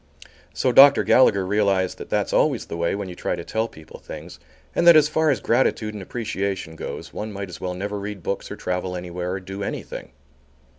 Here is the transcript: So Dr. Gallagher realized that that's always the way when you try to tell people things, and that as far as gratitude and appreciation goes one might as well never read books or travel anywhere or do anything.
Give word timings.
So 0.51 0.71
Dr. 0.71 1.03
Gallagher 1.03 1.45
realized 1.45 1.99
that 1.99 2.09
that's 2.09 2.33
always 2.33 2.65
the 2.65 2.75
way 2.75 2.95
when 2.95 3.07
you 3.07 3.13
try 3.13 3.35
to 3.35 3.43
tell 3.43 3.67
people 3.67 3.99
things, 3.99 4.39
and 4.73 4.87
that 4.87 4.95
as 4.95 5.07
far 5.07 5.29
as 5.29 5.39
gratitude 5.39 5.93
and 5.93 6.01
appreciation 6.01 6.75
goes 6.75 7.13
one 7.13 7.31
might 7.31 7.49
as 7.49 7.61
well 7.61 7.75
never 7.75 7.99
read 7.99 8.23
books 8.23 8.49
or 8.49 8.55
travel 8.55 8.95
anywhere 8.95 9.33
or 9.33 9.39
do 9.39 9.61
anything. 9.61 10.09